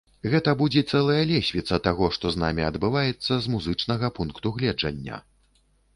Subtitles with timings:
[0.33, 5.25] Гэта будзе цэлая лесвіца таго, што з намі адбываецца з музычнага пункту гледжання!